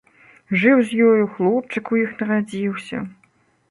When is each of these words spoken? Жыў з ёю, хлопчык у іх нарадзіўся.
Жыў 0.63 0.81
з 0.87 1.05
ёю, 1.09 1.29
хлопчык 1.35 1.83
у 1.97 2.03
іх 2.03 2.19
нарадзіўся. 2.25 3.09